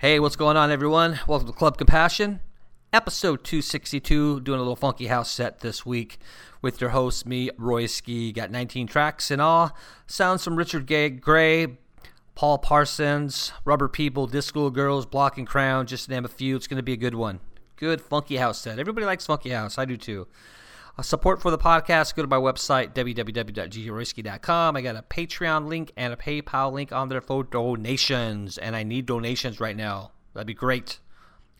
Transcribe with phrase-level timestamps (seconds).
[0.00, 1.18] Hey, what's going on, everyone?
[1.26, 2.38] Welcome to Club Compassion,
[2.92, 4.38] episode 262.
[4.42, 6.18] Doing a little funky house set this week
[6.62, 8.32] with your host, me, Royski.
[8.32, 9.76] Got 19 tracks in all.
[10.06, 10.86] Sounds from Richard
[11.20, 11.78] Gray,
[12.36, 16.54] Paul Parsons, Rubber People, Disco Girls, Block & Crown, just to name a few.
[16.54, 17.40] It's going to be a good one.
[17.74, 18.78] Good funky house set.
[18.78, 19.78] Everybody likes funky house.
[19.78, 20.28] I do too.
[20.98, 24.76] Uh, support for the podcast, go to my website, www.ghoroyski.com.
[24.76, 28.82] I got a Patreon link and a PayPal link on there for donations, and I
[28.82, 30.10] need donations right now.
[30.34, 30.98] That'd be great.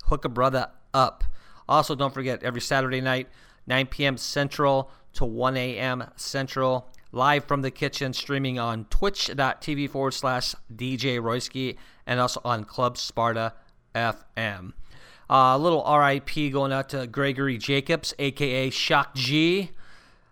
[0.07, 1.23] Hook a brother up.
[1.69, 3.29] Also, don't forget, every Saturday night,
[3.69, 4.17] 9 p.m.
[4.17, 6.11] Central to 1 a.m.
[6.17, 12.65] Central, live from the kitchen, streaming on twitch.tv forward slash DJ Royski and also on
[12.65, 13.53] Club Sparta
[13.95, 14.73] FM.
[15.31, 19.73] Uh, a little RIP going out to Gregory Jacobs, aka Shock G.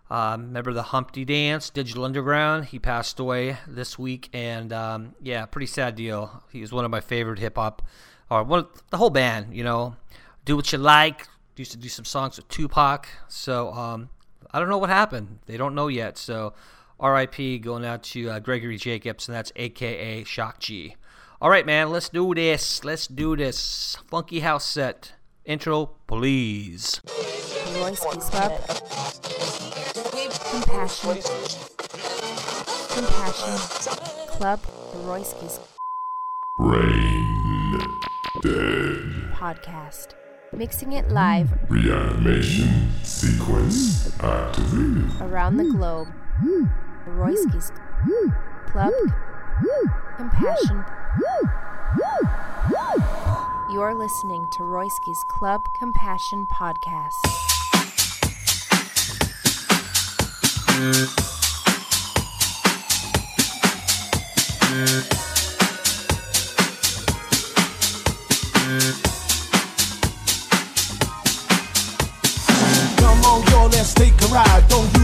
[0.08, 2.66] Uh, remember the Humpty Dance, Digital Underground?
[2.66, 6.42] He passed away this week, and um, yeah, pretty sad deal.
[6.50, 7.82] He was one of my favorite hip hop,
[8.30, 9.54] or one the whole band.
[9.54, 9.96] You know,
[10.44, 11.26] do what you like.
[11.56, 13.08] Used to do some songs with Tupac.
[13.28, 14.10] So um,
[14.52, 15.40] I don't know what happened.
[15.46, 16.16] They don't know yet.
[16.18, 16.54] So
[17.02, 20.96] RIP going out to uh, Gregory Jacobs, and that's aka Shock G.
[21.40, 22.82] All right, man, let's do this.
[22.84, 23.96] Let's do this.
[24.08, 25.12] Funky house set.
[25.44, 27.00] Intro, please.
[27.76, 28.52] Royski's Club.
[30.50, 31.22] Compassion.
[32.88, 34.28] Compassion.
[34.28, 34.60] Club
[35.04, 35.60] Royski's
[36.58, 37.78] Brain
[38.42, 38.98] Dead
[39.34, 40.14] Podcast.
[40.52, 45.20] Mixing it live Reanimation Sequence activated.
[45.20, 46.08] around the globe.
[47.06, 47.70] Royski's
[48.66, 48.92] Club
[50.16, 50.84] Compassion.
[53.70, 57.22] You're listening to Royski's Club Compassion Podcast.
[72.98, 74.68] Come on, y'all, let's take a ride.
[74.68, 74.95] Don't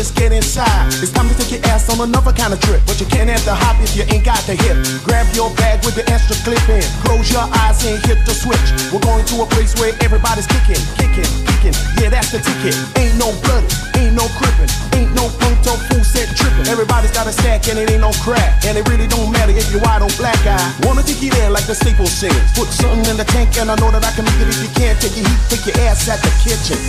[0.00, 0.88] just get inside.
[1.04, 2.80] It's time to take your ass on another kind of trip.
[2.88, 4.80] But you can't have the hop if you ain't got the hip.
[5.04, 6.80] Grab your bag with the extra clip in.
[7.04, 8.64] Close your eyes and hit the switch.
[8.88, 11.76] We're going to a place where everybody's kicking, kicking, kicking.
[12.00, 12.72] Yeah, that's the ticket.
[12.96, 13.60] Ain't no blood,
[14.00, 16.64] ain't no crippin', ain't no punk to fool set trippin'.
[16.72, 18.56] Everybody's got a stack and it ain't no crack.
[18.64, 20.64] And it really don't matter if you're white or black eye.
[20.88, 22.32] Wanna take you there like the Staples says.
[22.56, 24.72] Put something in the tank and I know that I can make it if you
[24.72, 25.40] can't take your heat.
[25.52, 26.80] Take your ass at the kitchen.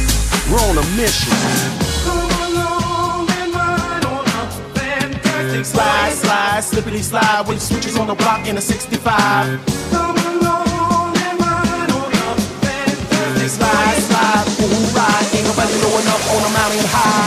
[0.47, 1.90] We're on a mission.
[6.61, 9.01] Slide, slippity slide with switches on the block in a 65.
[13.49, 15.25] Slide, slide, ooh, ride.
[15.33, 17.20] Ain't nobody blowing up on a mountain high.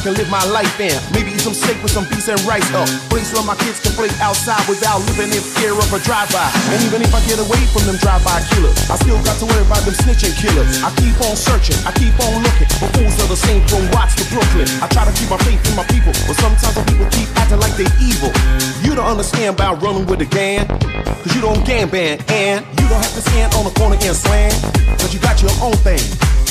[0.00, 0.96] I can live my life in.
[1.12, 2.64] Maybe eat some steak with some beef and rice.
[2.72, 6.48] A place where my kids can play outside without living in fear of a drive-by.
[6.72, 9.60] And even if I get away from them drive-by killers, I still got to worry
[9.60, 10.80] about them snitching killers.
[10.80, 12.64] I keep on searching, I keep on looking.
[12.80, 14.72] But fools are the same from Watts to Brooklyn.
[14.80, 17.60] I try to keep my faith in my people, but sometimes the people keep acting
[17.60, 18.32] like they evil.
[18.80, 22.88] You don't understand about running with a gang, cause you don't gang band, and you
[22.88, 24.48] don't have to stand on the corner and slang,
[24.96, 26.00] cause you got your own thing.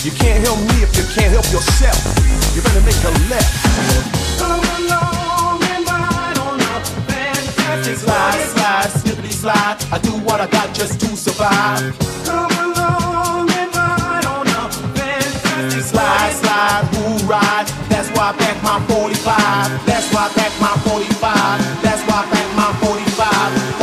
[0.01, 1.99] You can't help me if you can't help yourself.
[2.55, 3.51] You better make a left.
[4.39, 9.75] Come along and ride on up fantastic slide, slide, snippity slide.
[9.91, 11.99] I do what I got just to survive.
[12.23, 17.67] Come along and ride on up fantastic slide, slide, who ride?
[17.91, 19.83] That's why I back my 45.
[19.83, 21.83] That's why I back my 45.
[21.83, 23.19] That's why I back my 45.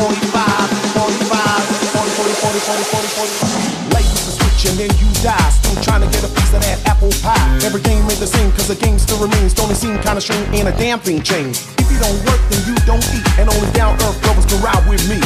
[0.00, 0.32] 45,
[0.96, 1.60] 45,
[1.92, 3.92] 40, 40, 40, 40, 40, 40.
[3.92, 5.65] Life is a switch and then you die.
[5.84, 7.36] Trying to get a piece of that apple pie.
[7.60, 9.52] Every game ain't the same cause the game still remains.
[9.52, 10.48] Don't it seem kinda strange?
[10.56, 11.68] Ain't a damn thing changed.
[11.76, 13.26] If you don't work, then you don't eat.
[13.36, 15.20] And only down earth brothers can ride with me.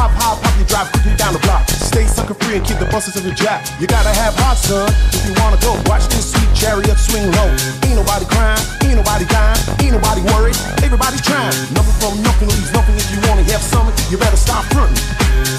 [0.00, 1.68] Hop, hop, hop, you drive quickly down the block.
[1.68, 3.66] Stay sucker free and keep the buses in the jack.
[3.80, 5.76] You gotta have heart, son, if you wanna go.
[5.84, 7.50] Watch this sweet chariot swing low.
[7.84, 10.56] Ain't nobody crying, ain't nobody dying, ain't nobody worried.
[10.80, 11.52] Everybody's trying.
[11.76, 12.96] Nothing from nothing leaves nothing.
[12.96, 14.96] If you wanna have something, you better stop fronting.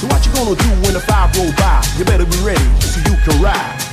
[0.01, 1.83] So what you gonna do when the five roll by?
[1.97, 3.90] You better be ready so you can ride.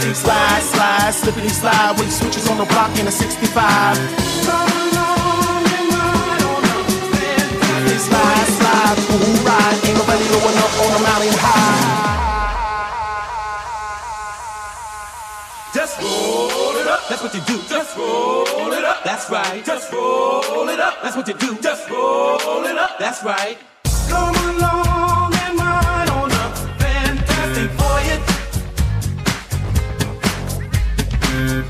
[0.00, 3.96] Fantastic slide, slide, slippity slide with switches on the block in a 65.
[4.46, 9.76] Come along and ride on up fantastic slide, slide, ooh, ride.
[9.86, 12.06] Ain't nobody going up on a mountain high.
[15.74, 17.08] Just roll it up.
[17.08, 17.58] That's what you do.
[17.68, 19.04] Just roll it up.
[19.04, 19.64] That's right.
[19.64, 21.02] Just roll it up.
[21.02, 21.56] That's what you do.
[21.60, 22.98] Just roll it up.
[22.98, 23.58] That's right.
[24.08, 24.97] Come along
[31.38, 31.68] Come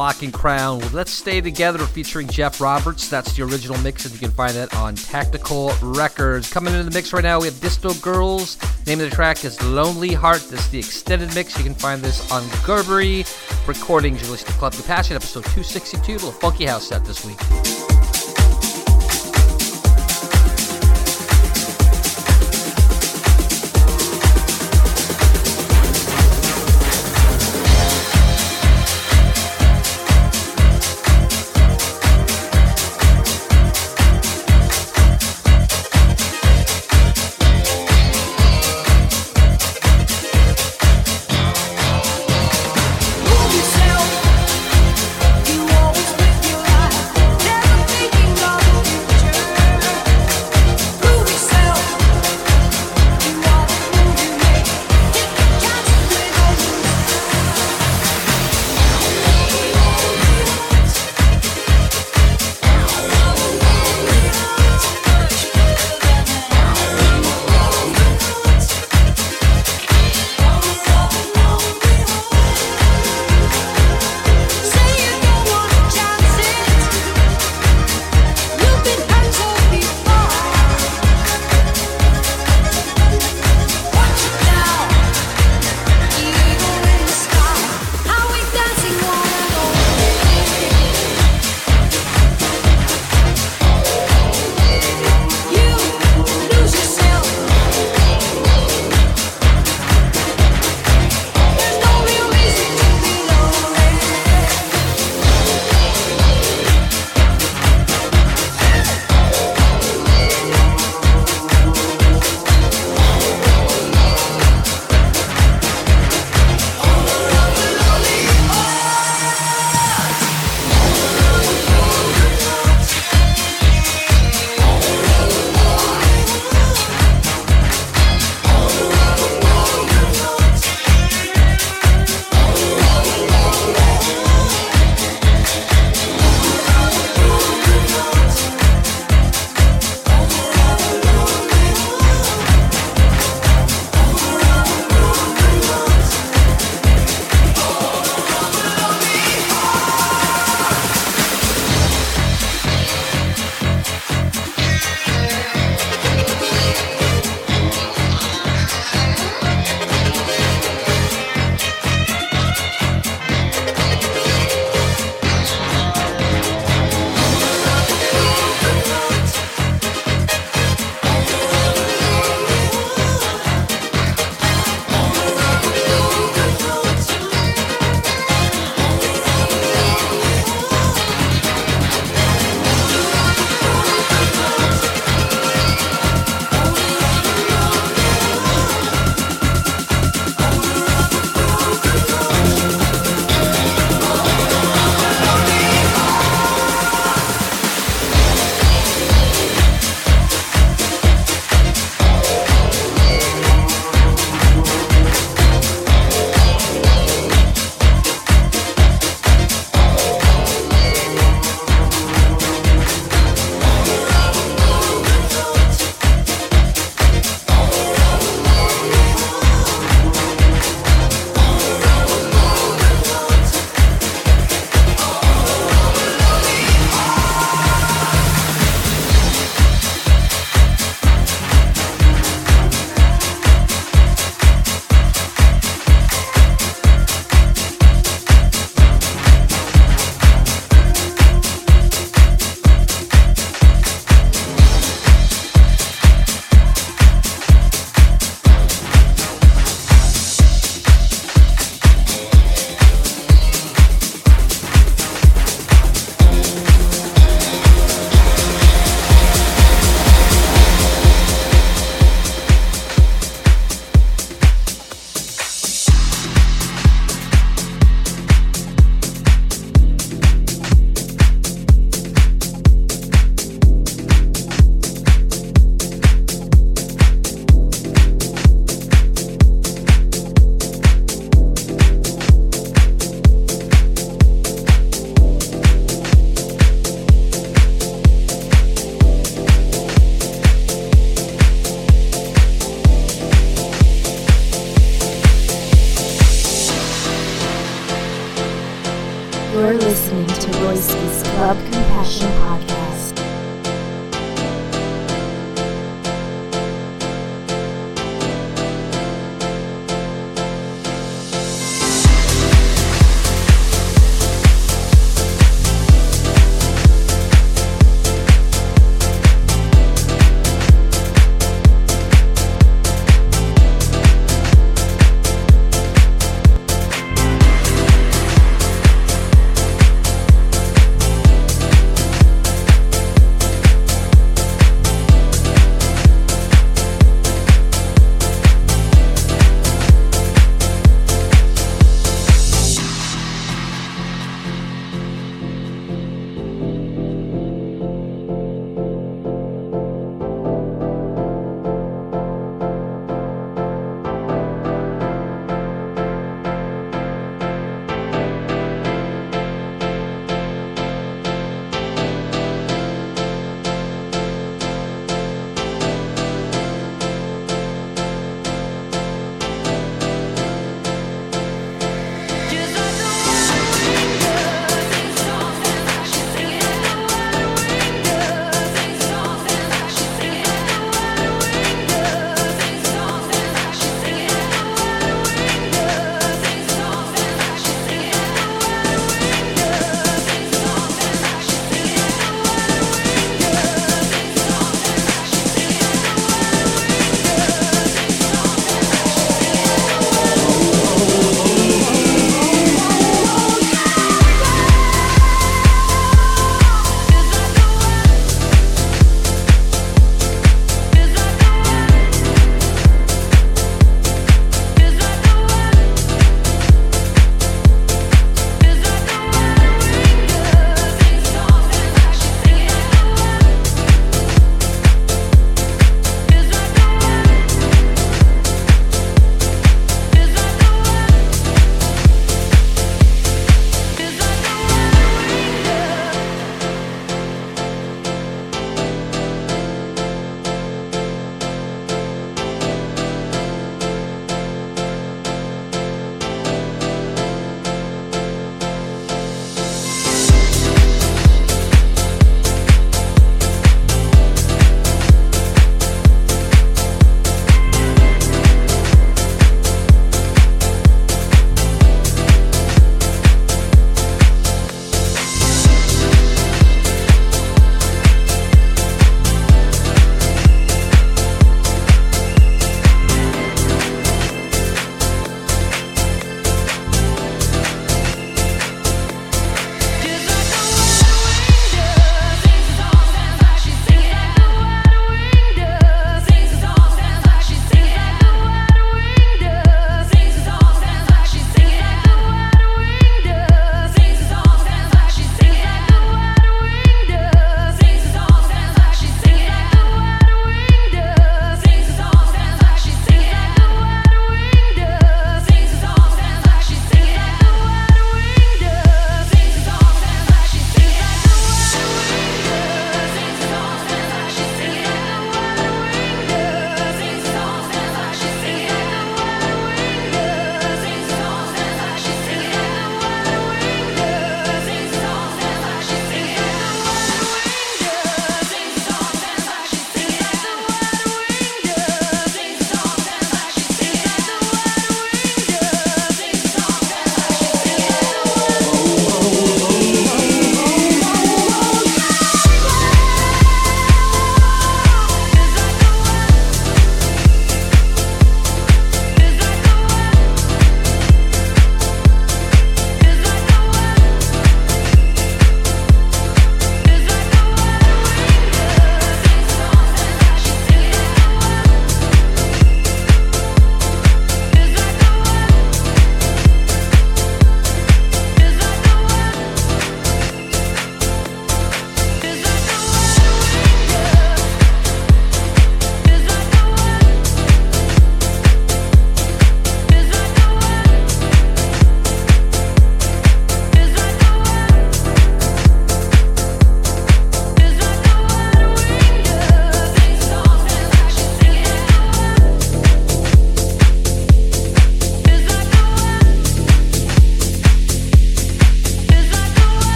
[0.00, 3.10] Block & Crown Let's Stay Together featuring Jeff Roberts.
[3.10, 6.50] That's the original mix, and you can find that on Tactical Records.
[6.50, 8.56] Coming into the mix right now, we have Disto Girls.
[8.86, 10.48] Name of the track is Lonely Heart.
[10.48, 11.58] This is the extended mix.
[11.58, 13.26] You can find this on Gerbery
[13.68, 14.22] Recordings.
[14.22, 17.36] You're listening to Club Compassion, episode 262, a little funky house set this week.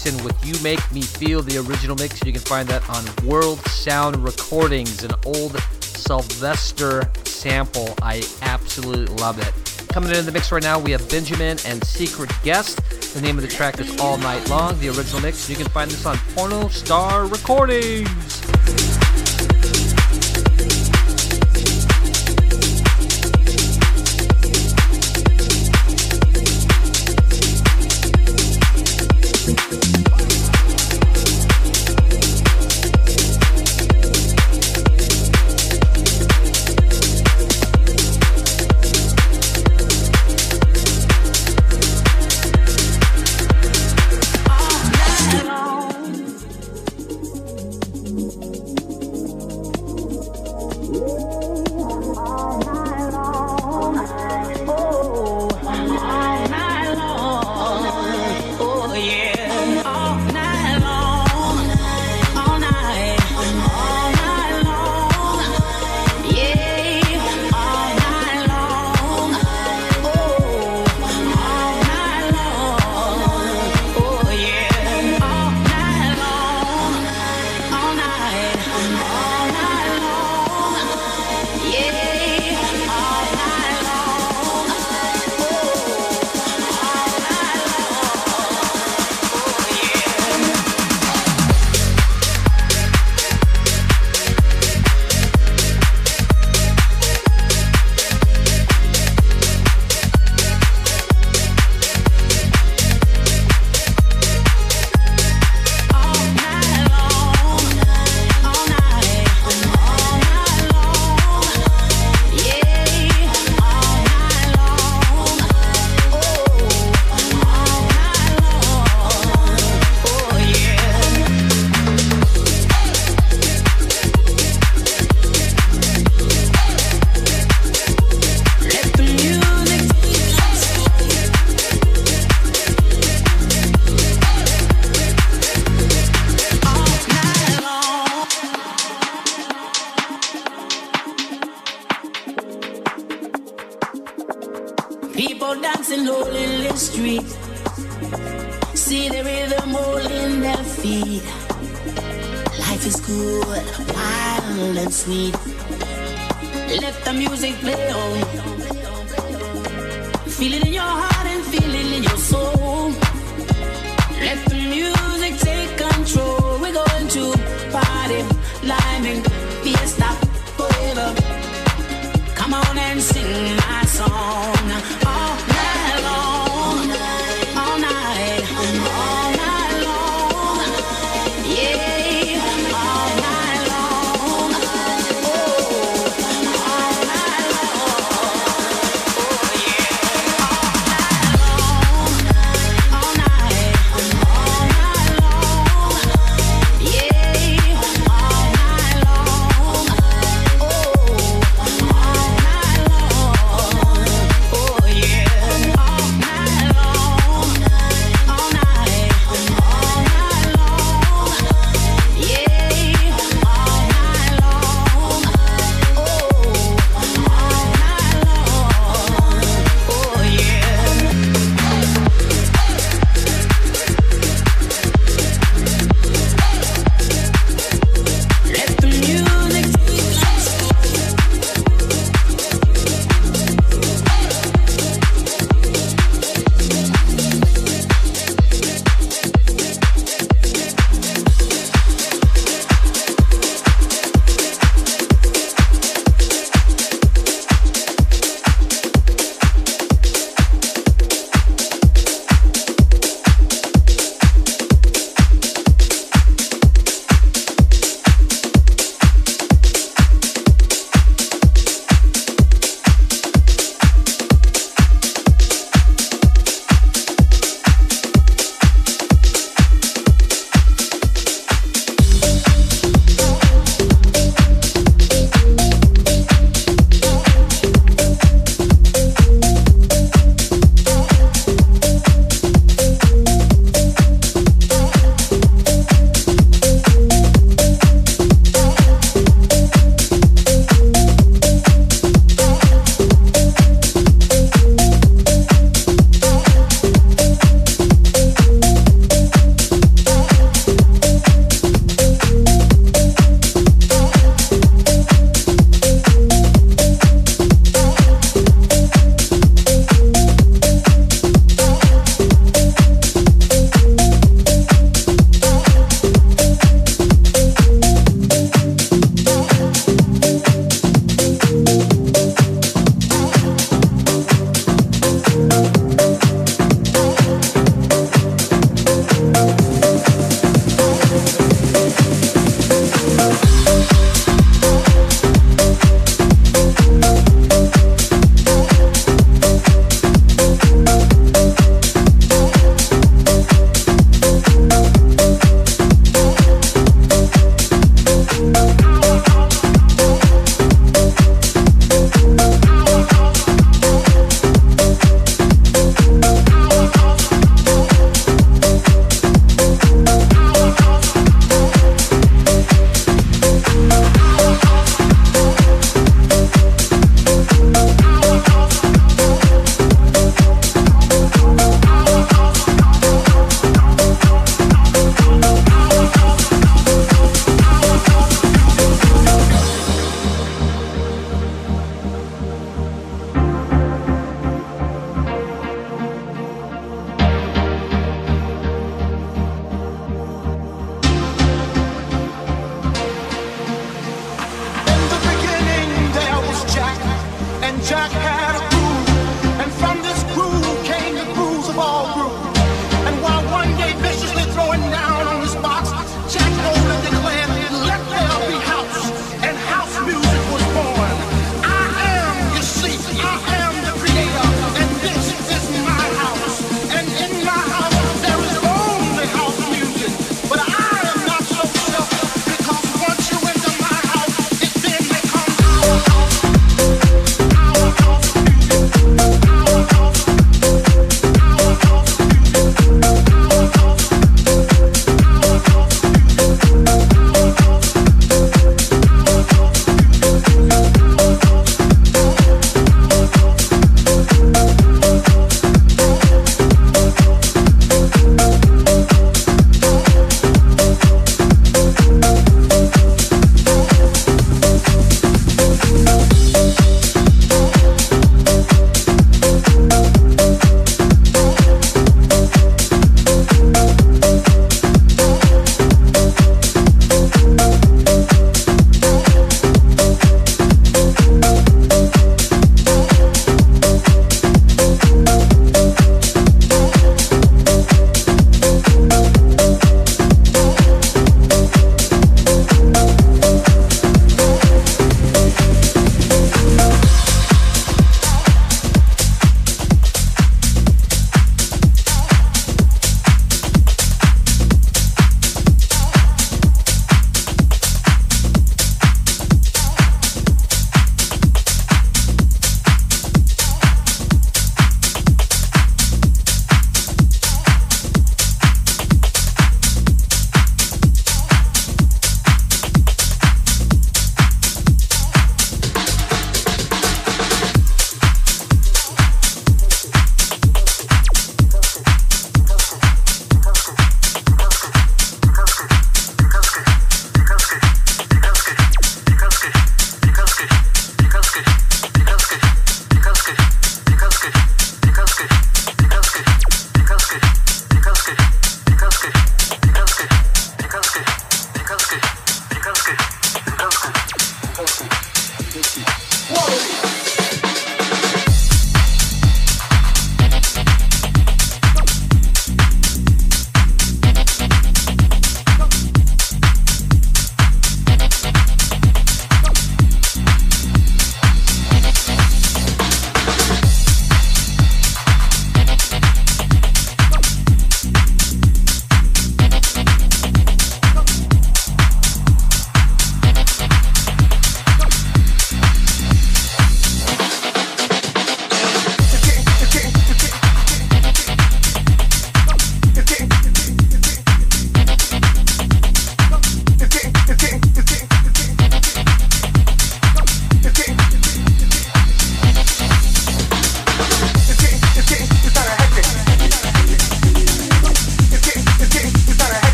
[0.00, 2.24] Sebastian with You Make Me Feel, the original mix.
[2.24, 7.94] You can find that on World Sound Recordings, an old Sylvester sample.
[8.00, 9.88] I absolutely love it.
[9.92, 12.80] Coming in the mix right now, we have Benjamin and Secret Guest.
[13.14, 15.50] The name of the track is All Night Long, the original mix.
[15.50, 18.29] You can find this on Porno Star Recordings.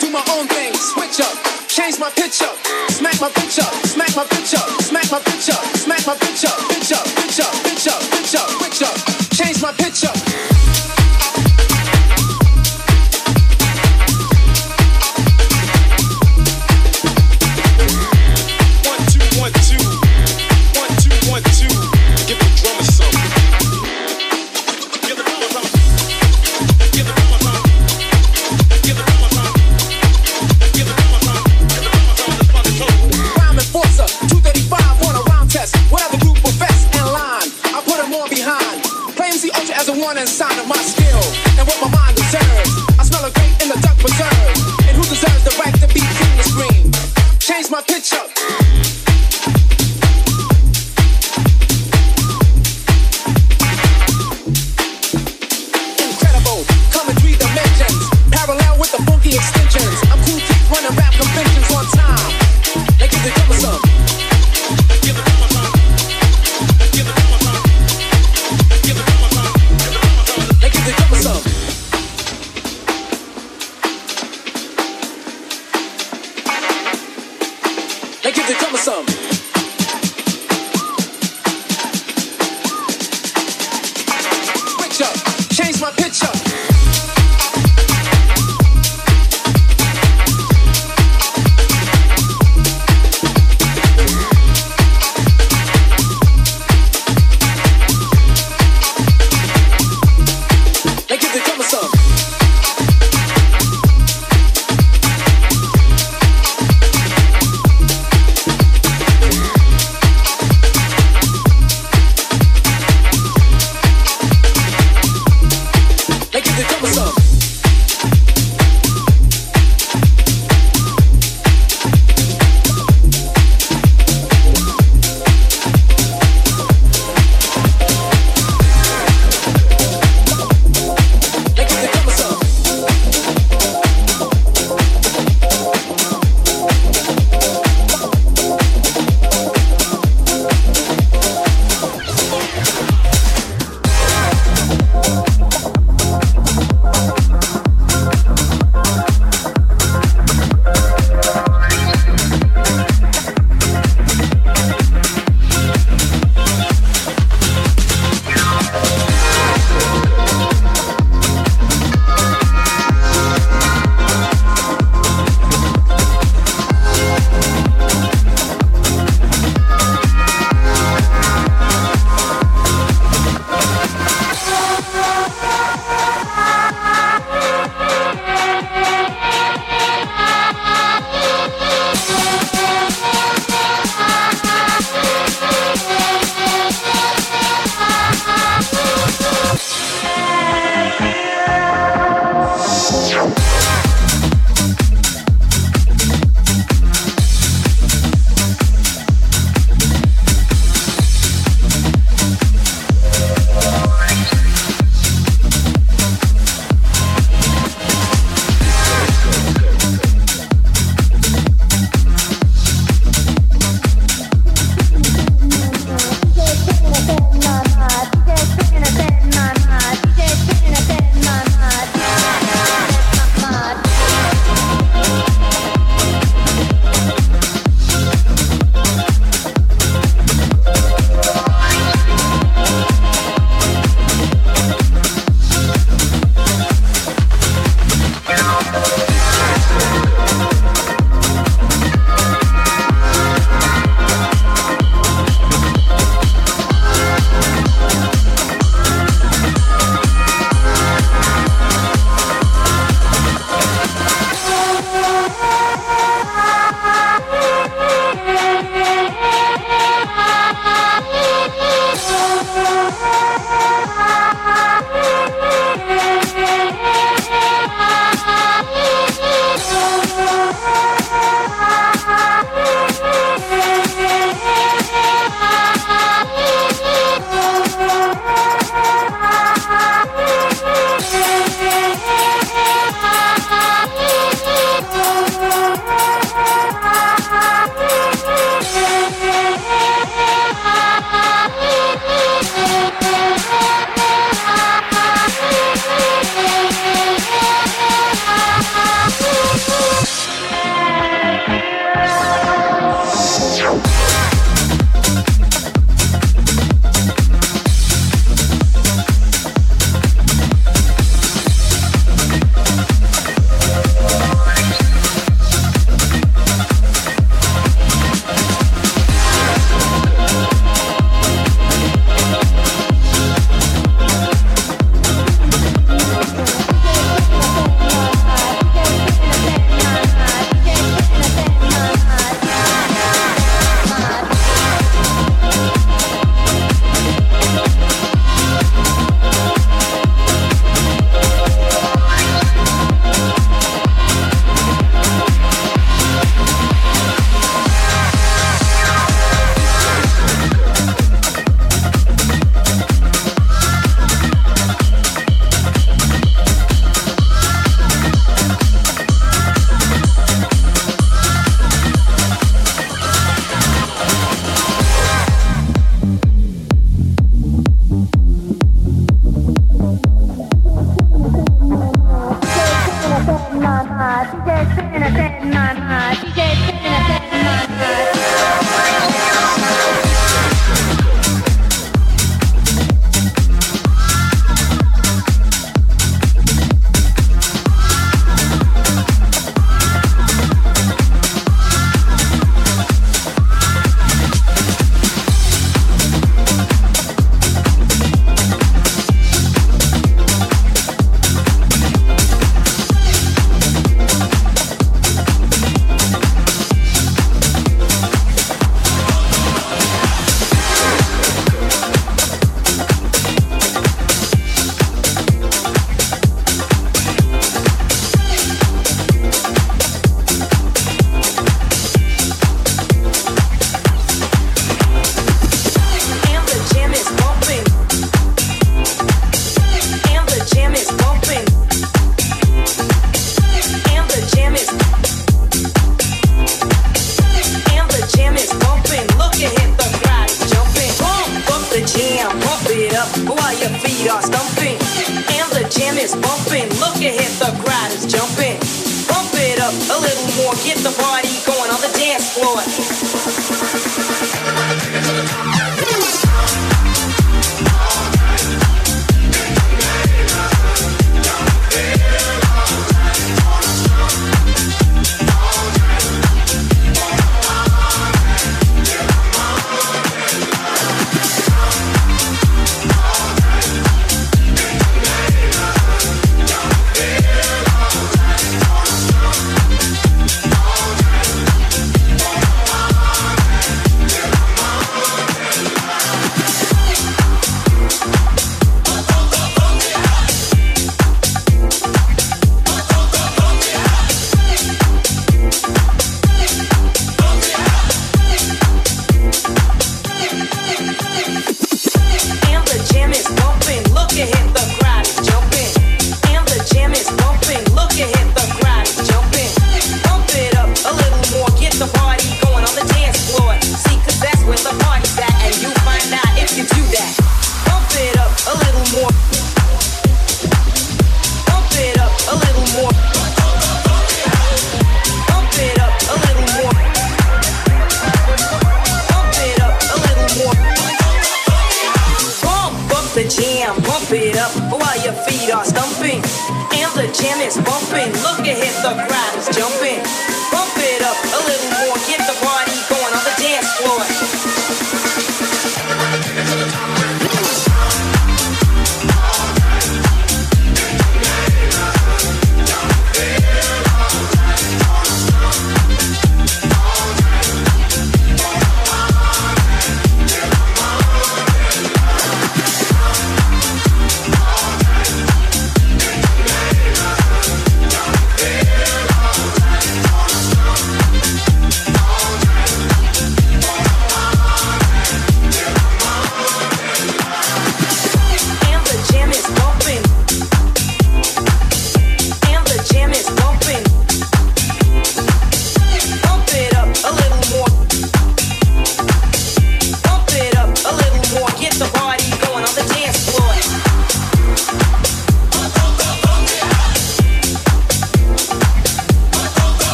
[0.00, 1.36] do my own thing, switch up,
[1.68, 2.56] change my pitch up,
[2.90, 6.44] smack my bitch up, smack my bitch up, smack my bitch up, smack my bitch
[6.46, 7.19] up, bitch up.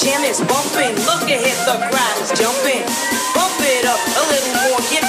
[0.00, 0.96] jam is bumping.
[1.04, 2.84] Look ahead, the crowd is jumping.
[3.36, 4.99] Bump it up a little more, yeah.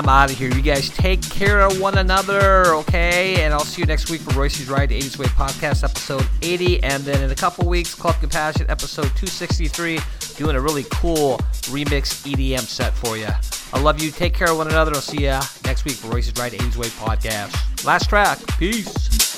[0.01, 0.49] I'm out of here.
[0.51, 3.43] You guys take care of one another, okay?
[3.43, 6.83] And I'll see you next week for Royski's Ride 80s Way podcast, episode 80.
[6.83, 9.99] And then in a couple weeks, Club Compassion, episode 263,
[10.39, 11.37] doing a really cool
[11.69, 13.29] remix EDM set for you.
[13.75, 14.11] I love you.
[14.11, 14.93] Take care of one another.
[14.95, 17.85] I'll see you next week for Royski's Ride 80s Way podcast.
[17.85, 18.39] Last track.
[18.57, 19.30] Peace.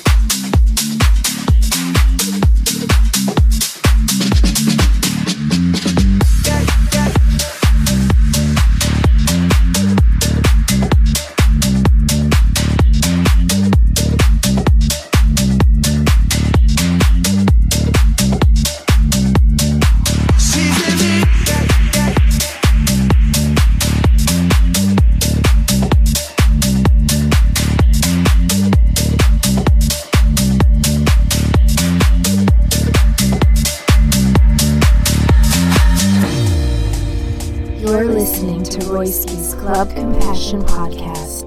[38.73, 41.43] To Royski's Club Compassion Podcast.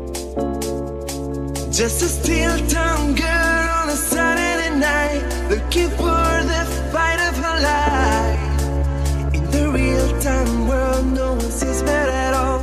[1.76, 6.62] Just a steel tongue girl on a Saturday night, looking for the
[6.92, 9.34] fight of her life.
[9.34, 12.60] In the real time world, no one sees her at all.